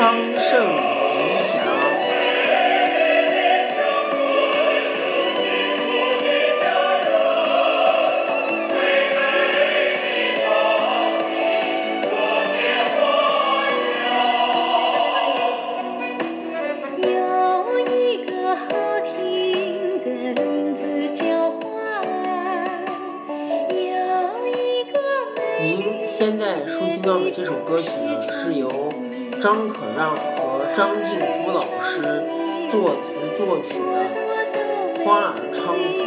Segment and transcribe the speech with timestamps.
[0.00, 0.48] 昌盛
[0.78, 1.60] 吉祥。
[16.96, 17.04] 有
[17.86, 18.64] 一个好
[19.04, 20.08] 听的
[20.42, 20.80] 名字
[21.14, 21.60] 叫花
[22.00, 22.08] 儿，
[23.68, 23.76] 有
[24.48, 24.50] 一
[24.90, 24.96] 个
[25.36, 28.88] 美您现在收听到的这首歌曲呢，是由
[29.42, 32.00] 张可和张静福老师
[32.70, 36.02] 作词作曲的《花儿昌吉》。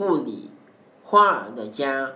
[0.00, 0.50] 故里，
[1.04, 2.12] 花儿的家。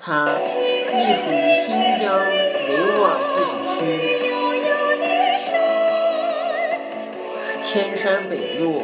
[0.00, 3.78] 它隶属于新疆维吾尔自治区
[7.62, 8.82] 天山北路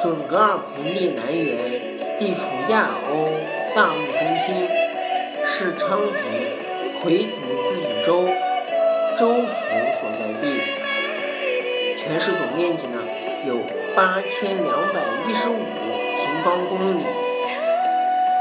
[0.00, 3.26] 准噶尔盆地南缘，地处亚欧
[3.74, 4.68] 大陆中心，
[5.44, 6.22] 是昌吉
[7.00, 8.28] 回族自治州
[9.18, 9.50] 州府
[9.98, 10.46] 所在地。
[11.96, 13.02] 全市总面积呢
[13.44, 13.56] 有
[13.96, 15.58] 八千两百一十五
[16.40, 17.04] 平方公里，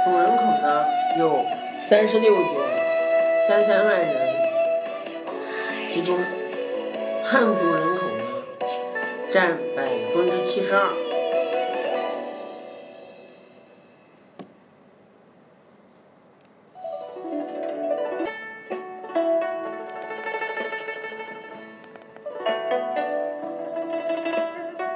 [0.05, 0.85] 总人口呢
[1.17, 1.43] 有
[1.81, 2.45] 三十六点
[3.45, 4.15] 三三万人，
[5.85, 6.17] 其中
[7.25, 8.23] 汉族人口呢
[9.29, 9.83] 占百
[10.15, 10.93] 分之七十二。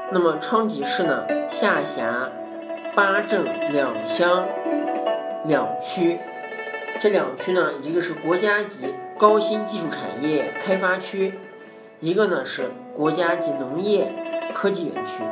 [0.09, 2.29] 那么昌吉市呢，下辖
[2.95, 4.47] 八镇两乡
[5.45, 6.17] 两区。
[7.01, 11.33] 这两区呢，一个是国家级高新技术产业开发区，
[11.99, 14.11] 一个呢是国家级农业
[14.53, 15.23] 科技园区。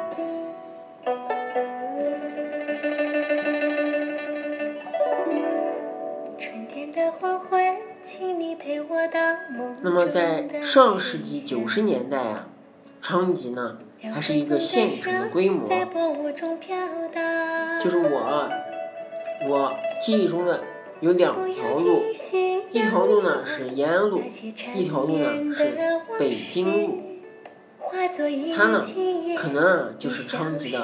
[6.37, 9.19] 春天的黄昏，请你陪我到
[9.55, 12.47] 梦那么在上世纪九十年代啊，
[13.11, 13.77] 昌吉呢
[14.13, 15.67] 还是一个县城的规模。
[17.83, 18.49] 就是我
[19.49, 20.61] 我记忆中的
[21.01, 22.03] 有两条路，
[22.71, 24.21] 一条路呢是延安路，
[24.73, 25.73] 一条路呢是
[26.17, 26.99] 北京路。
[28.55, 28.81] 它呢，
[29.37, 30.79] 可能啊就是昌吉的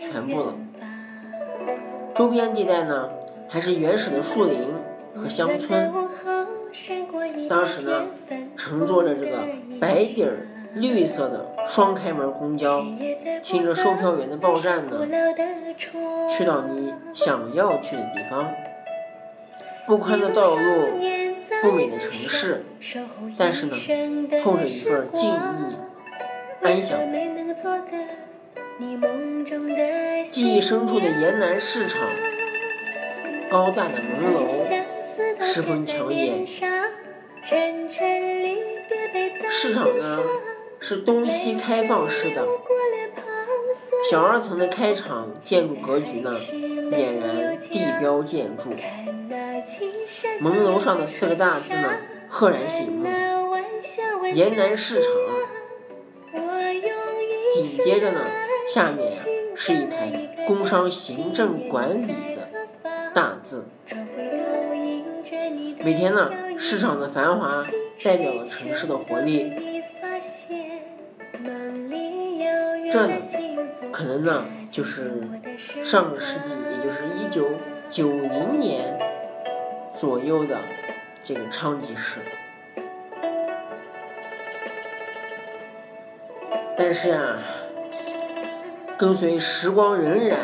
[0.00, 0.54] 全部了。
[2.16, 3.10] 周边地带呢，
[3.46, 4.68] 还是原始的树林
[5.14, 5.92] 和乡村。
[7.46, 8.06] 当时呢，
[8.56, 9.46] 乘坐着这个
[9.78, 12.82] 白底儿绿色的双开门公交，
[13.42, 15.06] 听着售票员的报站呢，
[16.30, 18.48] 去到你想要去的地方。
[19.86, 20.88] 不宽的道路，
[21.62, 22.64] 不美的城市，
[23.36, 23.76] 但是呢，
[24.42, 25.38] 透着一份静谧。
[26.62, 26.98] 安详。
[30.30, 32.00] 记忆深处的延南市场，
[33.50, 34.46] 高大的门楼
[35.40, 36.46] 十分抢眼。
[39.50, 40.20] 市场呢
[40.80, 42.46] 是东西开放式的，
[44.10, 46.32] 小二层的开场建筑格局呢
[46.92, 48.70] 俨然地标建筑。
[50.40, 51.90] 门楼上的四个大字呢
[52.28, 53.06] 赫然醒目，
[54.32, 55.12] 沿南市场。
[57.52, 58.20] 紧接着呢，
[58.72, 59.12] 下面、
[59.56, 60.12] 是一排
[60.46, 62.48] 工商行政管理的
[63.12, 63.66] 大字。
[65.82, 67.64] 每天呢，市场的繁华
[68.02, 69.52] 代表了城市的活力。
[72.90, 73.14] 这呢，
[73.92, 75.20] 可能呢就是
[75.84, 77.50] 上个世纪，也就是一九
[77.90, 78.98] 九零年
[79.96, 80.56] 左右的
[81.22, 82.20] 这个昌吉市。
[86.76, 87.36] 但是啊，
[88.96, 90.36] 跟随时光荏苒，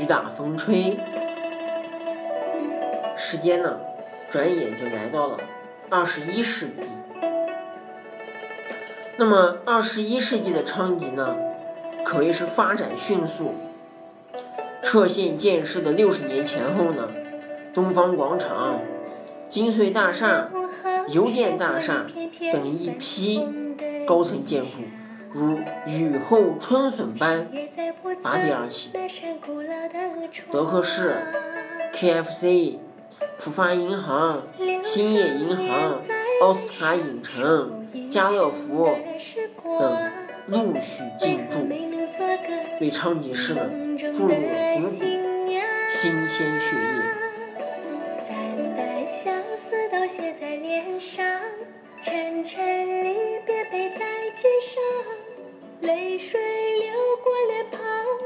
[0.00, 0.98] 雨打风吹，
[3.16, 3.78] 时间呢，
[4.30, 5.38] 转眼就来到了
[5.90, 6.92] 二十一世纪。
[9.16, 11.36] 那么，二十一世纪的昌吉呢，
[12.14, 13.54] 可谓是发展迅速。
[14.84, 17.08] 撤县建市的六十年前后呢，
[17.74, 18.80] 东方广场、
[19.48, 20.48] 金穗大厦、
[21.08, 22.06] 邮电大厦
[22.52, 23.44] 等一批
[24.06, 24.68] 高层建筑
[25.32, 27.48] 如雨后春笋般
[28.22, 28.90] 拔地而起。
[30.52, 31.16] 德克士、
[31.92, 32.76] KFC、
[33.40, 34.42] 浦发银行、
[34.84, 35.98] 兴业银行、
[36.42, 38.88] 奥斯卡影城、家乐福
[39.80, 40.10] 等
[40.46, 41.66] 陆续进驻，
[42.80, 44.80] 为昌吉市呢注入了
[45.90, 46.80] 新鲜血液。
[48.28, 51.24] 淡淡相思都写在脸上，
[52.02, 54.04] 沉沉离别背在
[54.36, 54.82] 肩上，
[55.80, 56.40] 泪水
[56.80, 57.80] 流过脸庞，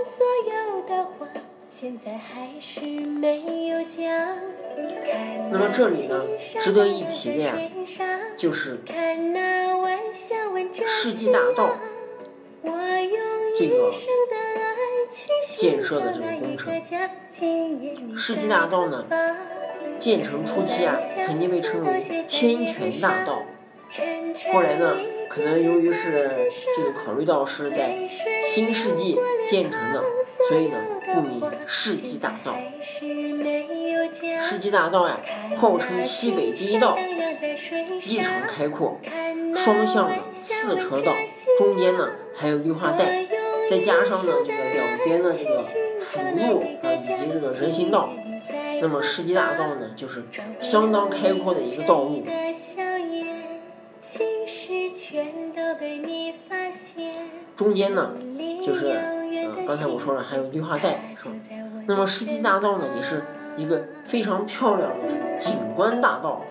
[0.04, 1.26] 所有的话
[1.68, 3.98] 现在还是没有讲。
[5.04, 6.24] 看那么这里呢，
[6.60, 7.56] 值得一提的呀，
[8.36, 8.78] 就是
[10.86, 11.76] 世纪大道
[13.58, 13.92] 这个
[15.56, 16.72] 建设的这个工程。
[18.16, 19.04] 世纪大道呢，
[19.98, 20.96] 建成初期啊，
[21.26, 23.42] 曾经被称为天泉大道。
[24.52, 24.96] 后来呢，
[25.28, 26.30] 可能由于是
[26.76, 28.08] 这个考虑到是在
[28.46, 29.18] 新世纪
[29.48, 30.04] 建成的，
[30.48, 30.78] 所以呢，
[31.12, 32.54] 故名世纪大道。
[34.40, 35.18] 世纪大道呀，
[35.56, 36.96] 号称西北第一道，
[38.04, 39.00] 异常开阔，
[39.56, 41.12] 双向的四车道，
[41.58, 43.26] 中间呢还有绿化带，
[43.68, 45.58] 再加上呢这个两边的这个
[46.00, 48.08] 辅路啊以及这个人行道，
[48.80, 50.24] 那么世纪大道呢就是
[50.60, 52.24] 相当开阔的一个道路。
[57.56, 58.12] 中间呢，
[58.64, 61.34] 就是呃，刚才我说了，还有绿化带，是吧？
[61.86, 63.22] 那么世纪大道呢，也是
[63.56, 66.44] 一个非常漂亮的景观大道，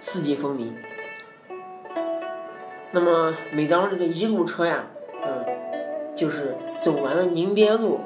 [0.00, 0.74] 四季分明。
[2.92, 4.86] 那么每当这个一路车呀，
[6.16, 8.00] 就是走完了宁边路，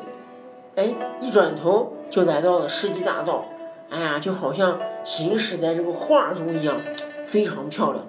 [0.76, 3.46] 哎，一转头就来到了世纪大道，
[3.90, 6.80] 哎呀，就好像行驶在这个画中一样，
[7.26, 8.06] 非常漂亮。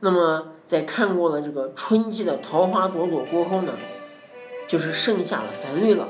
[0.00, 3.72] 那么，在看过了这个春季的桃花朵朵过后呢，
[4.66, 6.08] 就是盛夏的繁绿了。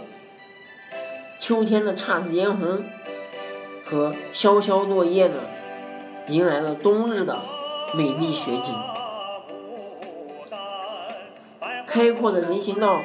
[1.38, 2.82] 秋天的姹紫嫣红
[3.84, 5.34] 和萧萧落叶呢，
[6.28, 7.38] 迎来了冬日的
[7.94, 8.75] 美丽雪景。
[11.94, 13.00] 开阔的人行道，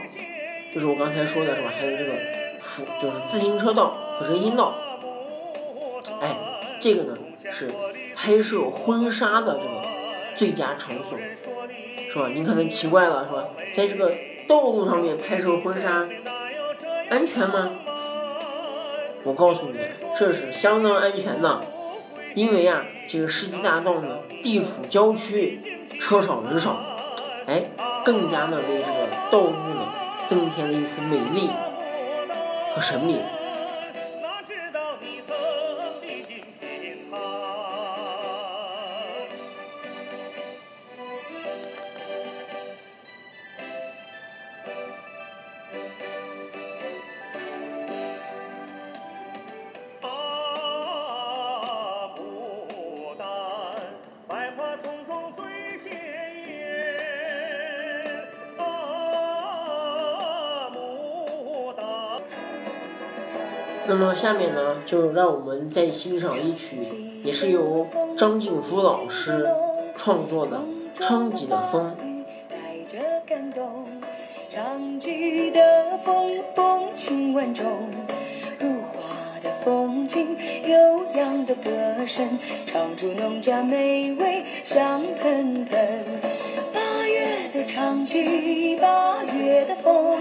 [0.73, 1.71] 就是我刚才说的是吧？
[1.79, 2.11] 还有这个
[2.59, 4.73] 辅，就是自行车道和人行道。
[6.19, 6.35] 哎，
[6.81, 7.15] 这个呢
[7.51, 7.69] 是
[8.15, 9.87] 拍摄婚纱的这个。
[10.35, 11.17] 最佳场所，
[12.13, 12.29] 是吧？
[12.33, 13.49] 你可能奇怪了，是吧？
[13.73, 14.09] 在这个
[14.47, 16.07] 道路上面拍摄婚纱，
[17.09, 17.71] 安全吗？
[19.23, 19.77] 我告诉你，
[20.17, 21.59] 这是相当安全的，
[22.35, 25.59] 因为啊，这个世纪大道呢，地处郊区，
[25.99, 26.81] 车少人少，
[27.45, 27.65] 哎，
[28.05, 29.87] 更加的为这个道路呢
[30.27, 31.49] 增添了一丝美丽
[32.75, 33.19] 和神秘。
[63.89, 66.77] 那么下面呢，就让我们再欣赏一曲，
[67.23, 69.49] 也是由张敬甫老师
[69.97, 70.57] 创作的
[71.03, 71.91] 《昌吉的风》。
[72.47, 72.55] 带
[72.87, 73.87] 着感动，
[74.47, 77.65] 昌吉的风，风情万种，
[78.59, 86.05] 如画的风景，悠扬的歌声，唱出农家美味香喷喷。
[86.71, 90.19] 八月的昌吉，八月的风，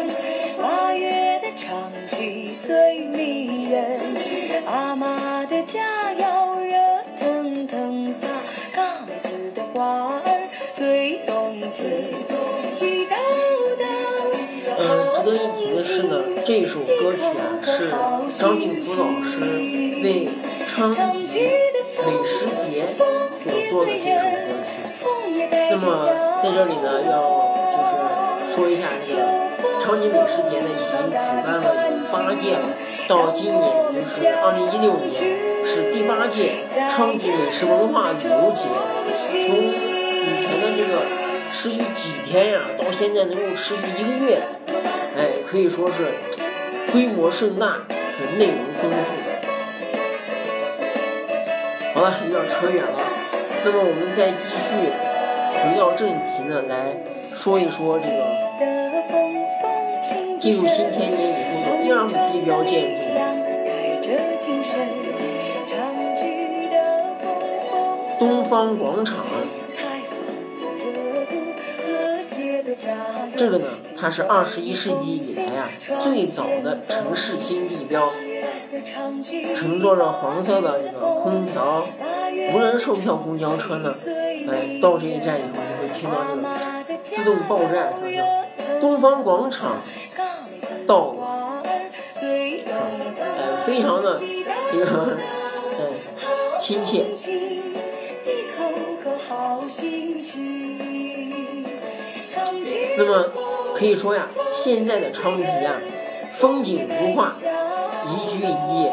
[0.56, 1.37] 八月
[1.68, 4.00] 的昌吉最迷人。
[4.66, 6.72] 阿妈的家要热
[7.18, 8.26] 腾腾撒，
[8.74, 11.84] 嘎妹子的花儿最动听。
[12.80, 13.16] 一道
[13.78, 13.84] 道
[14.78, 14.80] 嗯，
[15.14, 16.12] 值得一提的是呢，
[16.46, 19.38] 这首歌曲啊是张敬甫老师
[20.02, 20.28] 为
[20.68, 20.96] 昌吉
[22.06, 23.04] 美食节所
[23.70, 24.72] 做的这首歌曲。
[25.70, 25.84] 那么
[26.42, 27.12] 在这里呢，要
[27.74, 27.92] 就是
[28.58, 29.22] 说一下这个
[29.80, 31.14] 昌吉美食节呢，已经举
[31.46, 32.66] 办了有八届了，
[33.06, 33.62] 到今年
[33.94, 35.14] 就是二零一六年
[35.64, 38.66] 是第八届昌吉美食文化旅游节。
[39.14, 41.06] 从以前的这个
[41.52, 44.40] 持续几天呀，到现在能够持续一个月，
[45.16, 46.10] 哎，可以说是
[46.90, 47.76] 规模盛大，
[48.38, 48.96] 内容丰富。
[51.94, 52.98] 好了，有点扯远了，
[53.64, 54.90] 那么我们再继续
[55.62, 56.96] 回到正题呢，来
[57.38, 58.16] 说一说这个
[60.40, 64.10] 进入新千年以后的第二个地标建筑——
[68.18, 69.24] 东方广场。
[73.36, 75.70] 这个呢，它是二十一世纪以来啊
[76.02, 78.10] 最早的城市新地标。
[79.56, 81.86] 乘坐着黄色的这个空调
[82.52, 83.94] 无人售票公交车呢，
[84.50, 86.42] 哎，到这一站以后，你会听到这个
[87.12, 88.24] 自动报站声声。
[88.80, 89.82] 东方广场
[90.86, 91.14] 到，
[91.64, 91.90] 哎，
[93.66, 94.20] 非常的
[94.72, 95.16] 这个
[95.72, 95.80] 哎
[96.60, 97.06] 亲切。
[102.96, 103.30] 那么
[103.76, 105.74] 可以说呀，现在的昌吉啊，
[106.34, 107.32] 风景如画。
[108.06, 108.92] 宜居宜业。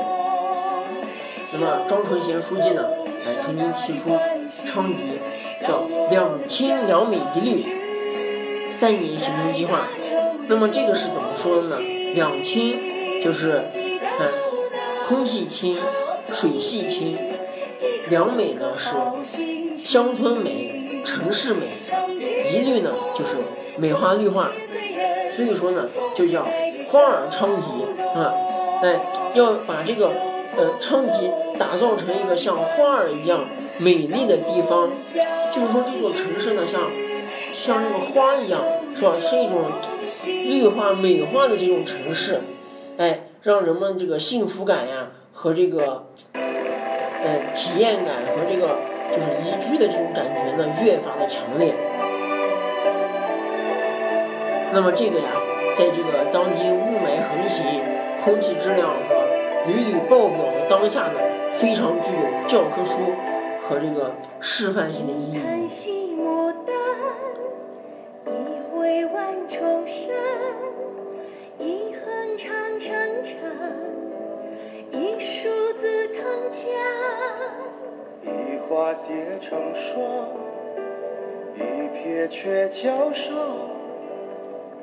[1.53, 2.83] 那么张纯贤书记呢，
[3.25, 4.09] 哎，曾经提出
[4.67, 5.21] 昌吉
[5.65, 7.63] 叫两清两美一绿
[8.77, 9.87] 三年行动计划。
[10.47, 11.77] 那么这个是怎么说的呢？
[12.13, 12.77] 两清
[13.23, 13.61] 就是
[14.19, 14.27] 嗯，
[15.07, 15.77] 空气清，
[16.33, 17.15] 水系清；
[18.09, 21.67] 两美呢是乡村美，城市美；
[22.53, 23.31] 一绿呢就是
[23.77, 24.49] 美化绿化。
[25.35, 26.45] 所以说呢，就叫
[26.91, 27.69] 花儿昌吉
[28.19, 28.33] 啊。
[28.83, 28.99] 哎，
[29.33, 30.11] 要把这个
[30.57, 33.45] 呃昌吉打造成一个像花儿一样
[33.77, 34.89] 美丽的地方，
[35.51, 36.81] 就是说这座城市呢，像
[37.65, 38.61] 像这个花一样，
[38.95, 39.11] 是吧？
[39.19, 39.63] 是一种
[40.23, 42.39] 绿化美化的这种城市，
[42.97, 48.77] 哎，让人们这个幸福感呀和这个呃体验感和这个
[49.09, 51.73] 就是宜居的这种感觉呢越发的强烈。
[54.71, 55.31] 那么这个呀，
[55.75, 57.63] 在这个当今雾霾横行。
[58.23, 59.21] 空气质量是吧
[59.67, 61.19] 屡屡爆表的当下呢，
[61.53, 63.13] 非常具有教科书
[63.61, 65.39] 和这个示范性的意义。
[78.23, 80.01] 一花叠成双，
[81.55, 81.59] 一
[81.93, 83.35] 撇鹊桥上，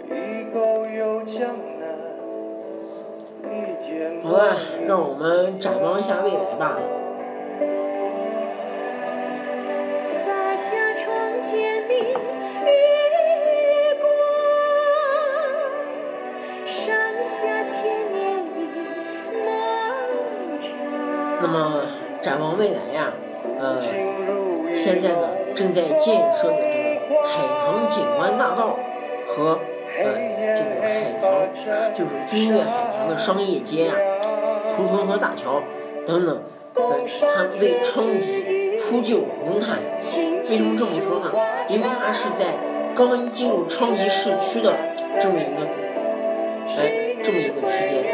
[0.08, 1.40] 一沟有江
[1.80, 1.82] 南。
[4.22, 6.78] 好了，让我们展望一下未来吧。
[21.40, 21.82] 那么
[22.22, 23.12] 展望未来呀，
[23.58, 23.78] 呃，
[24.74, 28.78] 现在呢正在建设的这个海棠景观大道
[29.28, 29.58] 和
[29.98, 30.04] 呃
[30.56, 31.22] 这个海棠
[31.92, 33.94] 就是君悦海棠的商业街呀。
[34.74, 35.60] 图屯河大桥
[36.06, 36.42] 等等，
[36.74, 36.80] 呃，
[37.34, 39.78] 它为昌吉铺就红毯。
[40.48, 41.30] 为什么这么说呢？
[41.68, 42.54] 因为它是在
[42.96, 44.72] 刚一进入昌吉市区的
[45.20, 45.91] 这么一个，哎，
[47.24, 48.04] 这么一个区间。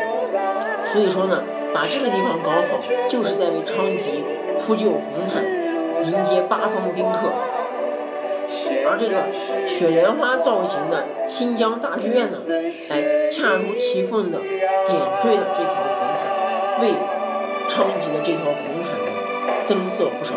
[0.84, 1.42] 所以说呢，
[1.74, 4.24] 把这个地方搞好，就是在为昌吉
[4.58, 5.44] 铺就红毯，
[6.04, 7.28] 迎接八方宾客。
[8.86, 9.28] 而这个
[9.68, 12.38] 雪莲花造型的新疆大剧院呢，
[12.90, 16.80] 哎，恰如其分的点缀了这条红毯。
[16.80, 16.94] 为
[17.68, 19.12] 昌吉的这条红毯呢
[19.66, 20.32] 增色不少。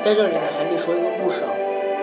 [0.00, 1.54] 在这里呢，还得说一个故事啊。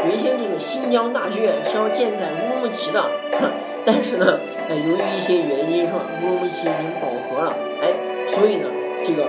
[0.08, 3.02] 原先这个新疆大剧院是要建在乌鲁木齐的，
[3.34, 3.52] 哼
[3.92, 7.92] 但是呢，呃，由于一些原因是吧，乌鲁木齐已经饱和了，哎，
[8.28, 8.68] 所以呢，
[9.04, 9.28] 这个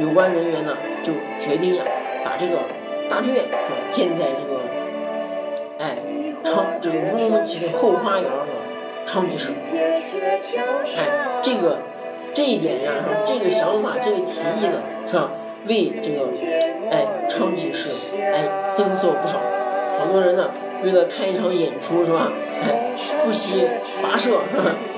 [0.00, 1.84] 有关人员呢就决定呀，
[2.24, 2.58] 把这个
[3.08, 4.60] 大剧院啊建在这个，
[5.78, 5.96] 哎，
[6.42, 8.44] 昌这个乌鲁木齐的后花园啊。
[9.06, 9.50] 昌吉市，
[10.98, 11.06] 哎，
[11.42, 11.78] 这个
[12.34, 12.90] 这一点呀，
[13.24, 15.30] 这个想法，这个提议呢，是吧？
[15.68, 16.26] 为这个
[16.90, 19.38] 哎昌吉市哎增色不少。
[19.96, 20.50] 好多人呢，
[20.84, 22.30] 为了看一场演出，是吧？
[23.24, 23.66] 不惜
[24.02, 24.38] 跋涉，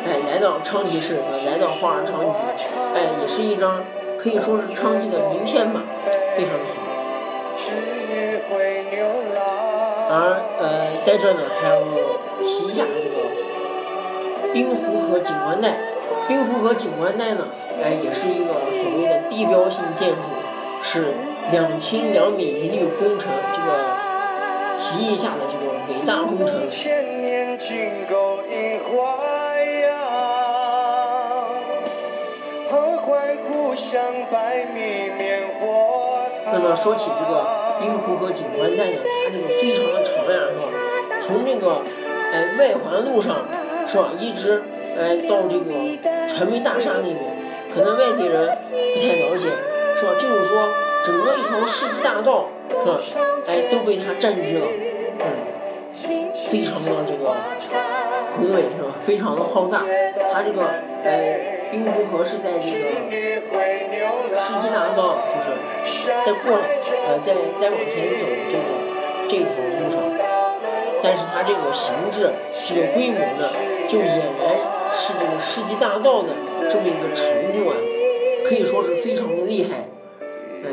[0.07, 2.65] 哎，来到昌吉市，来到花儿昌吉，
[2.95, 3.85] 哎，也是一张
[4.19, 5.83] 可以说是昌吉的名片吧，
[6.37, 6.83] 非常的好。
[10.11, 11.81] 而呃，在这呢，还要
[12.43, 13.15] 提一下这个。
[14.53, 15.77] 滨湖河景观带，
[16.29, 17.49] 滨湖河景观带呢，
[17.83, 20.17] 哎，也是一个所谓的地标性建筑，
[20.81, 21.13] 是
[21.51, 23.97] 两清两米一绿工程这个
[24.79, 25.51] 提议下的
[25.89, 26.67] 伟大工程。
[36.47, 37.45] 那么说起这个
[37.81, 40.69] 滨湖河景观带呢，它这个非常的长呀，是吧？
[41.21, 41.83] 从这个
[42.33, 43.47] 哎外环路上。
[43.87, 44.11] 是吧？
[44.19, 44.61] 一直
[44.99, 45.71] 哎到这个
[46.27, 47.17] 传媒大厦那边，
[47.73, 49.51] 可能外地人不太了解，
[50.01, 50.15] 是吧？
[50.19, 50.69] 就是说
[51.05, 52.99] 整个一条世纪大道，是吧？
[53.47, 54.67] 哎都被它占据了，
[56.51, 57.35] 非常的这个
[58.37, 58.95] 宏伟，是吧？
[59.03, 59.83] 非常的浩大。
[60.33, 60.63] 它这个
[61.03, 61.11] 呃
[61.71, 62.85] 滨湖河是在这个
[64.37, 65.33] 世纪大道，就
[65.85, 66.59] 是在过
[67.07, 68.65] 呃在再往前走这个
[69.29, 69.47] 这条
[69.81, 69.97] 路上。
[71.03, 73.45] 但是它这个形制、这个规模呢，
[73.87, 74.57] 就俨然
[74.95, 76.29] 是这个世纪大道的
[76.71, 77.77] 这么一个程度啊，
[78.49, 79.85] 可以说是非常的厉害，
[80.65, 80.67] 哎，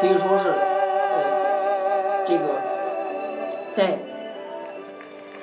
[0.00, 2.44] 可以说是，呃，这个
[3.70, 3.98] 在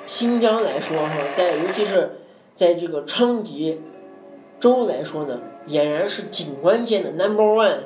[0.06, 2.18] 新疆来说哈，在尤其是
[2.54, 3.80] 在这个昌吉
[4.60, 7.78] 州来说呢，俨然是景观界的 number one，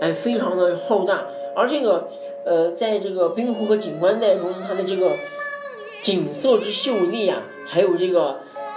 [0.00, 1.26] 哎，非常的浩大。
[1.56, 2.08] 而这个，
[2.44, 5.16] 呃，在这个冰湖和景观带中，它的这个
[6.00, 8.36] 景色之秀丽啊，还有这个，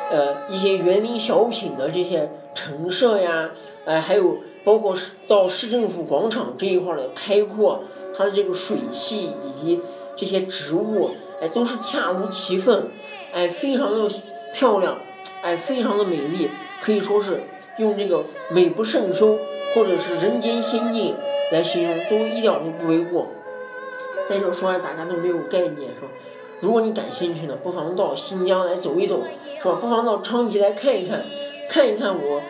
[0.10, 3.51] 呃，一些园林小品的这些陈设呀，
[3.86, 4.96] 哎，还有包括
[5.28, 7.84] 到市政府广场这一块的开阔，
[8.18, 9.80] 它的这个水系以及
[10.16, 12.89] 这些植物，哎，都是恰如其分，
[13.33, 14.10] 哎，非常的
[14.53, 14.98] 漂亮，
[15.41, 16.50] 哎，非常的美丽，
[16.81, 17.41] 可以说是
[17.77, 19.38] 用这个美不胜收，
[19.75, 21.15] 或者是人间仙境。
[21.51, 23.27] 来形容都一点都不为过。
[24.25, 26.07] 在这说来，大家都没有概念，是吧？
[26.61, 29.22] 如果你感兴趣呢，不妨到新疆来走一走，
[29.59, 29.75] 是吧？
[29.81, 31.25] 不妨到昌吉来看一看，
[31.68, 32.42] 看一看我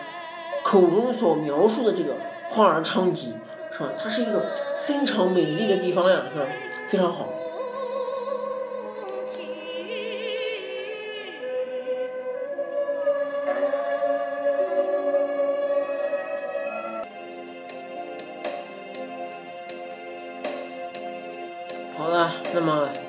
[0.63, 2.13] 口中所描述的这个
[2.51, 3.33] 花儿昌吉，
[3.71, 3.89] 是吧？
[3.97, 6.45] 它是一个非常美丽的地方呀，是吧？
[6.87, 7.11] 非常。
[7.11, 7.27] 好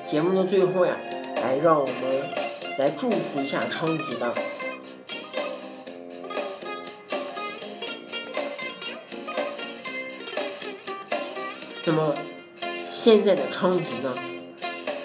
[0.05, 0.95] 节目的最后呀，
[1.37, 1.95] 来让我们
[2.77, 4.31] 来祝福一下昌吉吧。
[11.85, 12.15] 那么
[12.93, 14.13] 现在的昌吉呢，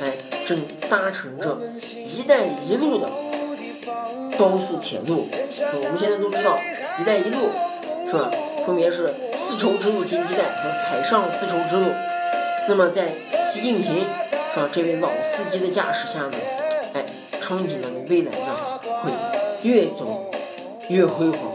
[0.00, 0.12] 哎，
[0.46, 1.58] 正搭乘着
[2.04, 3.08] “一带一路”的
[4.38, 5.28] 高速铁路。
[5.30, 6.58] 我们现在都知道
[7.00, 7.48] “一带一路”
[8.06, 8.30] 是吧？
[8.66, 11.90] 分别是丝绸之路经济带和海上丝绸之路。
[12.68, 13.10] 那么在
[13.50, 14.04] 习近平
[14.58, 16.32] 啊这位老司机的驾驶下呢，
[16.92, 17.06] 哎，
[17.40, 19.10] 昌吉呢未来呢会
[19.62, 20.28] 越走
[20.88, 21.52] 越辉煌，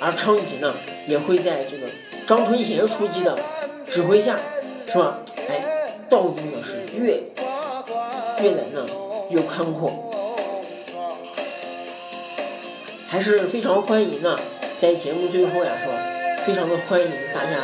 [0.00, 0.74] 而昌吉呢
[1.06, 1.86] 也会在这个
[2.26, 3.38] 张春贤书记的
[3.88, 4.36] 指挥下，
[4.88, 5.18] 是吧？
[5.48, 7.22] 哎，道路呢是越
[8.40, 8.84] 越来呢
[9.30, 10.10] 越宽阔，
[13.08, 14.36] 还是非常欢迎呢，
[14.80, 15.94] 在节目最后呀，是吧？
[16.44, 17.60] 非常的欢迎大家，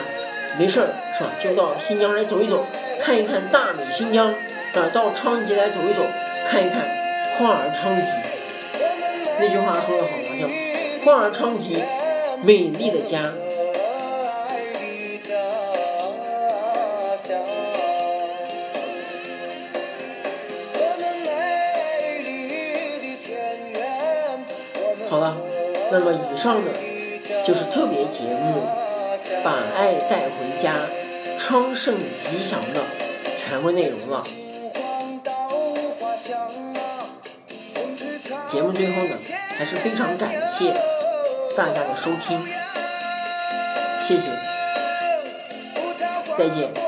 [0.57, 0.87] 没事儿
[1.19, 1.31] 是吧？
[1.43, 2.65] 就到新疆来走一走。
[3.09, 6.03] 看一看大美新疆，啊，到昌吉来走一走，
[6.47, 6.87] 看一看
[7.39, 8.13] 花儿昌吉。
[9.41, 10.47] 那句话说的好嘛，叫
[11.07, 11.83] “花儿昌吉，
[12.43, 13.23] 美丽的家”。
[25.09, 25.35] 好了，
[25.91, 26.71] 那么以上呢，
[27.47, 28.61] 就是特别节目，
[29.43, 30.75] 把爱带回家。
[31.49, 32.83] 昌盛吉祥的
[33.39, 34.23] 全部内容了。
[38.47, 39.17] 节目最后呢，
[39.57, 40.75] 还是非常感谢
[41.57, 42.39] 大家的收听，
[44.03, 44.29] 谢谢，
[46.37, 46.88] 再见。